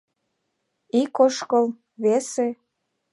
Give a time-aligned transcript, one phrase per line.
[1.01, 1.65] Ик ошкыл,
[2.03, 2.47] весе...